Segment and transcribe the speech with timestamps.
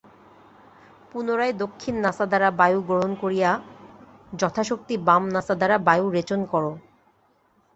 [1.11, 3.49] পুনরায় দক্ষিণ নাসা দ্বারা বায়ু গ্রহণ করিয়া
[4.33, 6.63] যথাশক্তি বাম নাসা দ্বারা বায়ু রেচন কর।